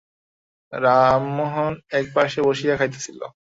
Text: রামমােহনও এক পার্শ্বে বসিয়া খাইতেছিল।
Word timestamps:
রামমােহনও 0.73 1.79
এক 1.97 2.05
পার্শ্বে 2.15 2.41
বসিয়া 2.47 2.75
খাইতেছিল। 2.79 3.19